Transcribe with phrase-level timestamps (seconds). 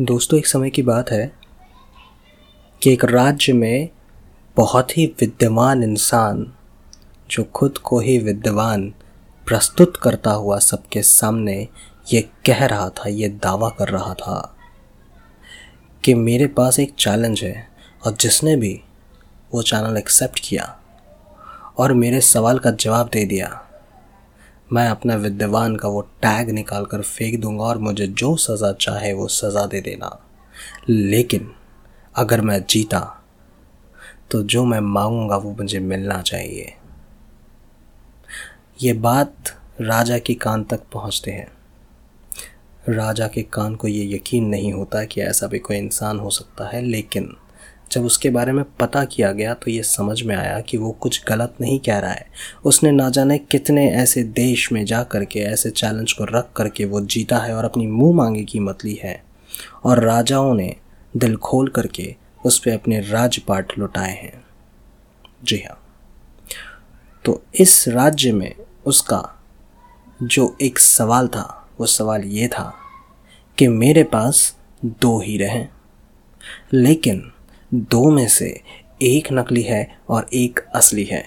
[0.00, 1.32] दोस्तों, एक समय की बात है
[2.82, 3.88] कि एक राज्य में
[4.56, 6.52] बहुत ही विद्यमान इंसान
[7.30, 8.94] जो खुद को ही विद्यमान
[9.46, 11.68] प्रस्तुत करता हुआ सबके सामने
[12.12, 14.56] ये कह रहा था, ये दावा कर रहा था
[16.04, 17.68] कि मेरे पास एक चैलेंज है
[18.06, 18.80] और जिसने भी
[19.54, 20.80] वो चैनल एक्सेप्ट किया
[21.78, 23.65] और मेरे सवाल का जवाब दे दिया।
[24.72, 29.12] मैं अपना विद्यमान का वो टैग निकाल कर फेंक दूँगा और मुझे जो सज़ा चाहे
[29.12, 30.10] वो सज़ा दे देना।
[30.88, 31.50] लेकिन
[32.14, 33.00] अगर मैं जीता
[34.30, 36.74] तो जो मैं मांगूँगा वो मुझे मिलना चाहिए।
[38.82, 41.48] ये बात राजा के कान तक पहुँचते हैं।
[42.88, 46.68] राजा के कान को ये यकीन नहीं होता कि ऐसा भी कोई इंसान हो सकता
[46.68, 47.34] है, लेकिन
[47.92, 51.22] जब उसके बारे में पता किया गया तो ये समझ में आया कि वो कुछ
[51.28, 52.26] गलत नहीं कह रहा है।
[52.64, 56.84] उसने ना जाने कितने ऐसे देश में जा कर के ऐसे चैलेंज को रख करके
[56.84, 59.22] वो जीता है और अपनी मुँह मांगी कीमत ली है।
[59.84, 60.76] और राजाओं ने
[61.16, 64.44] दिल खोल करके उस पर अपने राजपाट लुटाए हैं।
[65.44, 65.82] जी हाँ।
[67.24, 68.54] तो इस राज्य में
[68.86, 69.22] उसका
[70.22, 72.72] जो एक सवाल था, वो सवाल ये था
[73.58, 75.70] कि मेरे पास दो हीरे हैं,
[76.72, 77.32] लेकिन
[77.70, 78.48] दो में से
[79.02, 81.24] एक नकली है और एक असली है।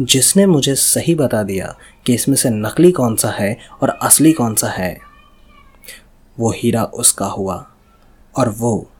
[0.00, 1.74] जिसने मुझे सही बता दिया
[2.06, 4.96] कि इसमें से नकली कौन सा है और असली कौन सा है,
[6.36, 7.64] वो हीरा उसका हुआ
[8.34, 8.90] और वो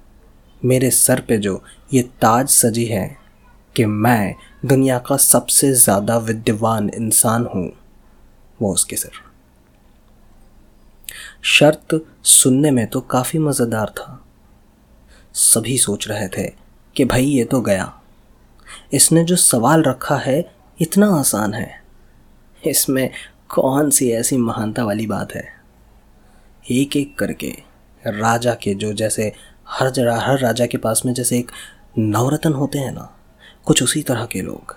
[0.62, 3.06] मेरे सर पे जो ये ताज सजी है
[3.76, 4.34] कि मैं
[4.66, 7.70] दुनिया का सबसे ज़्यादा विद्यवान इंसान हूँ,
[8.62, 9.22] वो उसके सर।
[11.44, 14.23] शर्त सुनने में तो काफ़ी मज़ेदार था।
[15.34, 16.54] सभी सोच रहे थे
[16.96, 18.00] कि भाई ये तो गया।
[18.92, 21.82] इसने जो सवाल रखा है, इतना आसान है।
[22.66, 23.10] इसमें
[23.48, 25.52] कौन सी ऐसी महानता वाली बात है?
[26.70, 27.62] एक एक करके,
[28.06, 29.32] राजा के जो जैसे
[29.68, 31.52] हर जरा, हर राजा के पास में जैसे एक
[31.98, 33.16] नवरत्न होते हैं ना,
[33.64, 34.76] कुछ उसी तरह के लोग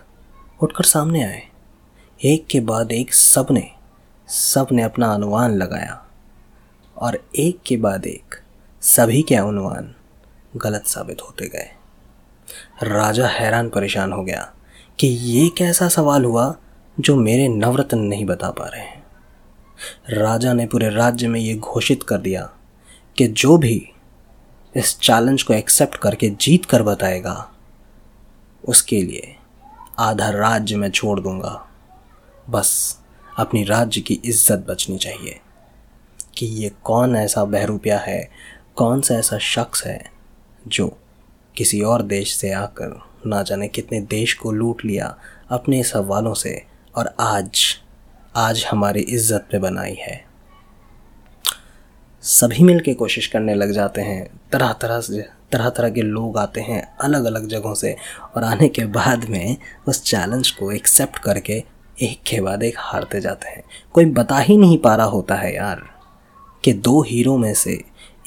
[0.61, 1.41] उठकर सामने आए।
[2.25, 3.71] एक के बाद एक सबने
[4.27, 6.07] सबने अपना अनुमान लगाया
[6.97, 8.35] और एक के बाद एक
[8.81, 9.93] सभी के अनुमान
[10.53, 11.69] गलत साबित होते गए।
[12.83, 14.51] राजा हैरान परेशान हो गया
[14.99, 16.55] कि ये कैसा सवाल हुआ
[16.97, 19.03] जो मेरे नवरत्न नहीं बता पा रहे हैं।
[20.11, 22.49] राजा ने पूरे राज्य में ये घोषित कर दिया
[23.17, 23.89] कि जो भी
[24.75, 27.51] इस चैलेंज को एक्सेप्ट करके जीत कर बताएगा,
[28.63, 29.35] उसके लिए
[29.99, 31.63] आधा राज्य में छोड़ दूँगा।
[32.49, 32.99] बस
[33.39, 35.39] अपनी राज्य की इज़्ज़त बचनी चाहिए
[36.37, 38.29] कि ये कौन ऐसा बहरूपिया है,
[38.75, 40.16] कौन सा ऐसा शख्स है
[40.67, 40.87] जो
[41.55, 45.15] किसी और देश से आकर ना जाने कितने देश को लूट लिया
[45.51, 46.61] अपने सवालों से
[46.95, 47.61] और आज
[48.35, 50.25] आज हमारी इज़्ज़त पे बनाई है।
[52.23, 56.37] सभी मिल के कोशिश करने लग जाते हैं। तरह तरह से, तरह तरह के लोग
[56.37, 57.95] आते हैं अलग अलग जगहों से
[58.35, 59.57] और आने के बाद में
[59.87, 61.63] उस चैलेंज को एक्सेप्ट करके
[62.01, 63.63] एक के बाद एक हारते जाते हैं।
[63.93, 65.81] कोई बता ही नहीं पा रहा होता है यार
[66.63, 67.81] कि दो हीरो में से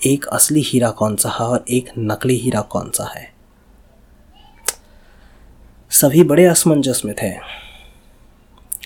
[0.06, 3.34] एक असली हीरा कौन सा है और एक नकली हीरा कौन सा है?
[5.90, 7.36] सभी बड़े असमंजस में थे।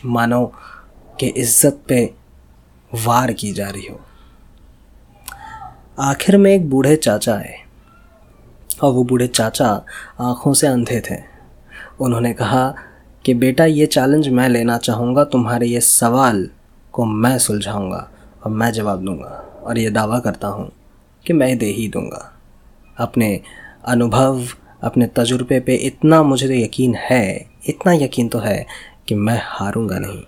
[0.04, 0.52] मानो
[1.20, 2.14] के इज़्ज़त पे
[2.94, 4.00] वार की जा रही हो।
[5.98, 7.64] आखिर में एक बूढ़े चाचा आए।
[8.82, 9.84] और वो बूढ़े चाचा
[10.20, 11.16] आँखों से अंधे थे।
[12.00, 12.74] उन्होंने कहा
[13.24, 16.50] कि, बेटा, ये चैलेंज मैं लेना चाहूँगा, तुम्हारे ये सवाल
[16.92, 18.10] को मैं सुलझाऊँगा
[18.44, 20.72] और मैं जवाब दूँगा और ये दावा करता हूँ
[21.26, 22.40] कि मैं दे ही दूँगा।
[22.98, 23.40] अपने
[23.84, 24.46] अनुभव,
[24.82, 28.66] अपने तजुर्बे पे इतना मुझे यकीन है, इतना यकीन तो है
[29.08, 30.22] कि मैं हारूँगा नहीं।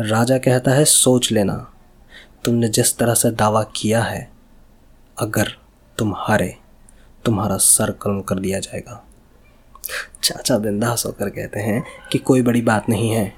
[0.00, 1.72] राजा कहता है, सोच लेना,
[2.44, 4.30] तुमने जिस तरह से दावा किया है,
[5.18, 5.48] अगर
[5.98, 6.56] तुम हारे,
[7.24, 9.06] तुम्हारा सर कलम कर दिया जाएगा।
[10.22, 13.34] चाचा बिंदास होकर कहते हैं कि कोई बड़ी बात नहीं है।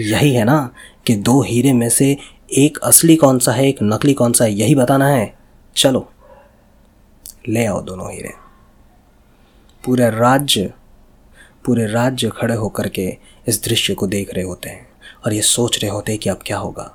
[0.00, 0.74] यही है ना
[1.06, 2.18] कि दो हीरे में से
[2.50, 5.34] एक असली कौन सा है, एक नकली कौन सा है, यही बताना है।
[5.76, 6.08] चलो,
[7.48, 8.32] ले आओ दोनों हीरे।
[9.84, 10.72] पूरे राज्य
[11.66, 13.06] पूरे राज्य खड़े होकर के
[13.48, 14.86] इस दृश्य को देख रहे होते हैं
[15.24, 16.90] और ये सोच रहे होते हैं कि अब क्या होगा।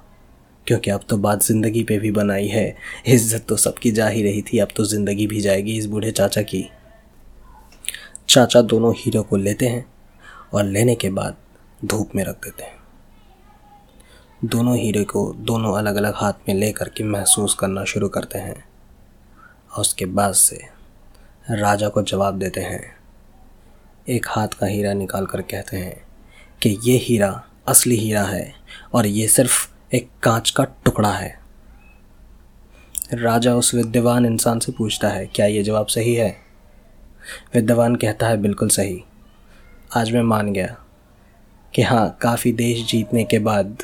[0.67, 2.75] क्योंकि अब तो बात ज़िंदगी पे भी बनाई है,
[3.05, 6.41] इज़्ज़त तो सबकी जा ही रही थी, अब तो ज़िंदगी भी जाएगी इस बूढ़े चाचा
[6.41, 6.65] की।
[8.29, 9.85] चाचा दोनों हीरो को लेते हैं
[10.53, 11.35] और लेने के बाद
[11.85, 12.74] धूप में रख देते हैं।
[14.45, 18.65] दोनों हीरे को दोनों अलग अलग हाथ में ले करके महसूस करना शुरू करते हैं।
[19.73, 20.61] और उसके बाद से
[21.51, 22.95] राजा को जवाब देते हैं।
[24.09, 26.03] एक हाथ का हीरा निकाल कर कहते हैं
[26.63, 28.53] कि ये हीरा असली हीरा है
[28.93, 31.39] और ये सिर्फ़ एक कांच का टुकड़ा है।
[33.13, 36.37] राजा उस विद्यवान इंसान से पूछता है, क्या ये जवाब सही है?
[37.53, 39.03] विद्यवान कहता है, बिल्कुल सही।
[39.97, 40.77] आज मैं मान गया
[41.75, 43.83] कि हाँ काफ़ी देश जीतने के बाद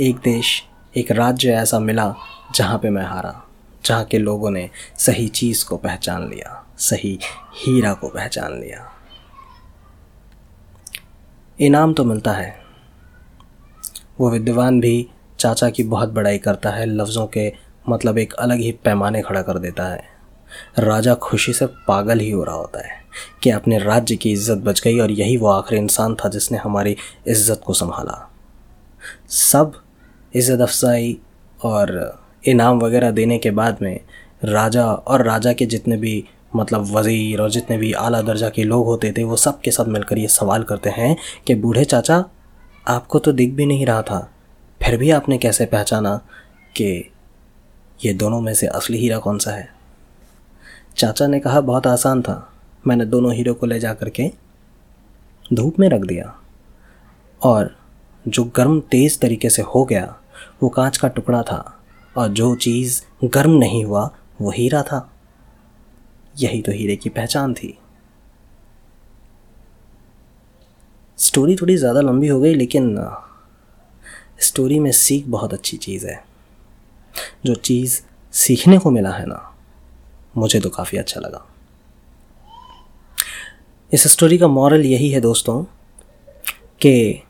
[0.00, 0.62] एक देश,
[0.94, 2.14] एक राज्य ऐसा मिला
[2.54, 3.32] जहाँ पे मैं हारा
[3.84, 4.68] जहाँ के लोगों ने
[4.98, 7.18] सही चीज़ को पहचान लिया, सही
[7.54, 8.86] हीरा को पहचान लिया।
[11.58, 12.54] इनाम तो मिलता है।
[14.20, 15.06] वो विद्वान भी
[15.38, 17.52] चाचा की बहुत बड़ाई करता है, लफ्ज़ों के
[17.88, 20.02] मतलब एक अलग ही पैमाने खड़ा कर देता है।
[20.78, 22.98] राजा खुशी से पागल ही हो रहा होता है
[23.42, 26.96] कि अपने राज्य की इज़्ज़त बच गई और यही वो आखिरी इंसान था जिसने हमारी
[27.26, 28.26] इज़्ज़त को संभाला।
[29.28, 29.80] सब
[30.34, 31.16] इज़्ज़त अफजाई
[31.60, 34.00] और इनाम वगैरह देने के बाद में
[34.44, 36.24] राजा और राजा के जितने भी
[36.56, 39.86] मतलब वज़ीर और जितने भी आला दर्जा के लोग होते थे, वो सब के साथ
[39.86, 41.16] मिलकर ये सवाल करते हैं
[41.46, 42.24] कि बूढ़े चाचा,
[42.88, 44.30] आपको तो दिख भी नहीं रहा था।
[44.80, 46.16] फिर भी आपने कैसे पहचाना
[46.76, 47.10] कि
[48.04, 49.68] ये दोनों में से असली हीरा कौन सा है?
[50.96, 52.46] चाचा ने कहा, बहुत आसान था।
[52.86, 54.30] मैंने दोनों हीरो को ले जा कर के
[55.54, 56.34] धूप में रख दिया
[57.42, 57.76] और
[58.28, 60.16] जो गर्म तेज़ तरीके से हो गया
[60.62, 61.58] वो कांच का टुकड़ा था
[62.16, 64.10] और जो चीज़ गर्म नहीं हुआ,
[64.40, 65.10] वो हीरा था।
[66.38, 67.78] यही तो हीरे की पहचान थी।
[71.18, 72.96] स्टोरी थोड़ी ज़्यादा लंबी हो गई, लेकिन
[74.40, 76.24] स्टोरी में सीख बहुत अच्छी चीज़ है।
[77.46, 78.00] जो चीज़
[78.32, 79.54] सीखने को मिला है ना,
[80.36, 81.46] मुझे तो काफ़ी अच्छा लगा।
[83.92, 85.62] इस स्टोरी का मॉरल यही है दोस्तों,
[86.80, 87.22] कि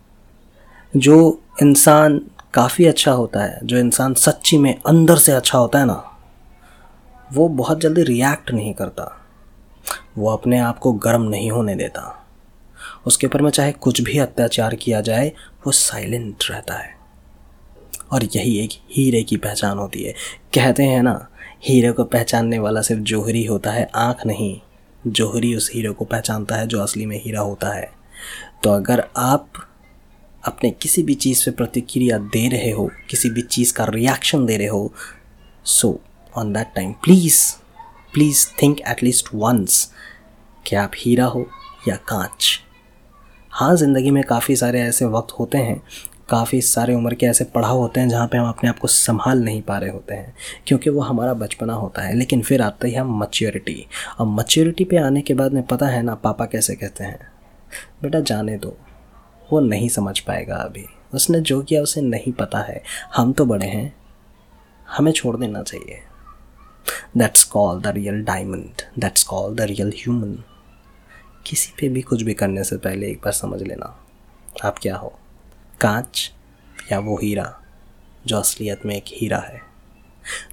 [0.96, 2.20] जो इंसान
[2.54, 6.18] काफ़ी अच्छा होता है। जो इंसान सच्ची में अंदर से अच्छा होता है ना,
[7.32, 9.26] वो बहुत जल्दी रिएक्ट नहीं करता।
[10.18, 12.26] वो अपने आप को गर्म नहीं होने देता।
[13.06, 15.32] उसके ऊपर में चाहे कुछ भी अत्याचार किया जाए,
[15.66, 17.00] वो साइलेंट रहता है।
[18.12, 20.12] और यही एक हीरे की पहचान होती है।
[20.54, 21.28] कहते हैं ना,
[21.64, 24.60] हीरे को पहचानने वाला सिर्फ़ जोहरी होता है, आँख नहीं।
[25.06, 27.92] जोहरी उस हीरे को पहचानता है जो असली में हीरा होता है।
[28.62, 29.48] तो अगर आप
[30.44, 34.56] अपने किसी भी चीज़ पे प्रतिक्रिया दे रहे हो, किसी भी चीज़ का रिएक्शन दे
[34.56, 34.92] रहे हो
[35.66, 35.98] so
[36.34, 37.40] on that time please
[38.14, 39.90] please think at least once
[40.66, 41.46] कि आप हीरा हो
[41.88, 42.58] या कांच।
[43.52, 45.80] हाँ ज़िंदगी में काफ़ी सारे ऐसे वक्त होते हैं,
[46.28, 49.42] काफ़ी सारे उम्र के ऐसे पढ़ाव होते हैं जहाँ पे हम अपने आप को संभाल
[49.44, 50.34] नहीं पा रहे होते हैं,
[50.66, 53.86] क्योंकि वो हमारा बचपना होता है, लेकिन फिर आते ही हम मच्योरिटी
[54.18, 57.18] और मच्योरिटी पे आने के बाद में पता है ना पापा कैसे कहते हैं,
[58.02, 58.76] बेटा जाने दो।
[59.52, 62.82] वो नहीं समझ पाएगा अभी। उसने जो किया, उसे नहीं पता है।
[63.16, 63.96] हम तो बड़े हैं।
[64.88, 65.98] हमें छोड़ देना चाहिए।
[67.16, 70.44] That's call the real diamond that's call the real human
[71.46, 74.06] किसी पे भी कुछ भी करने से पहले एक बार समझ लेना।
[74.64, 75.18] आप क्या हो?
[75.80, 76.32] कांच
[76.92, 77.60] या वो हीरा,
[78.26, 79.60] जो असलियत में एक हीरा है।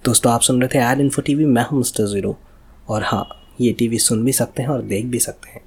[0.05, 2.37] दोस्तों, आप सुन रहे थे एड इन्फो टीवी मैं हूँ मिस्टर ज़ीरो
[2.89, 3.27] और हाँ
[3.61, 5.61] ये टीवी सुन भी सकते हैं और देख भी सकते हैं।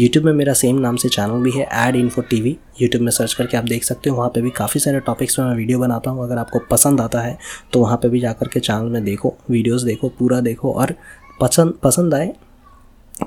[0.00, 3.10] यूट्यूब में मेरा सेम नाम से चैनल भी है ad info T V YouTube में
[3.12, 5.78] सर्च करके आप देख सकते हो, वहाँ पे भी काफ़ी सारे टॉपिक्स पे मैं वीडियो
[5.78, 7.38] बनाता हूँ। अगर आपको पसंद आता है
[7.72, 10.94] तो वहाँ पे भी जा कर के चैनल में देखो वीडियोज़ देखो, पूरा देखो। और
[11.40, 12.32] पसंद पसंद आए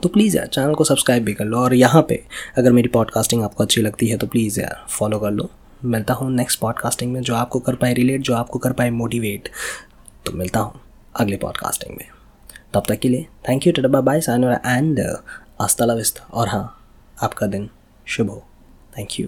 [0.03, 2.23] तो प्लीज़ यार चैनल को सब्सक्राइब भी कर लो। और यहाँ पे
[2.57, 5.49] अगर मेरी पॉडकास्टिंग आपको अच्छी लगती है तो प्लीज़ यार फॉलो कर लो।
[5.85, 9.49] मिलता हूँ नेक्स्ट पॉडकास्टिंग में, जो आपको कर पाए रिलेट जो आपको कर पाए मोटिवेट
[10.25, 10.80] तो मिलता हूँ
[11.16, 12.06] अगले पॉडकास्टिंग में।
[12.73, 14.99] तब तक के लिए थैंक यू टडबा बाय साइन एंड
[15.61, 16.63] आस्ता विस्ता और हाँ
[17.23, 17.69] आपका दिन
[18.07, 18.44] शुभ हो।
[18.97, 19.27] Thank you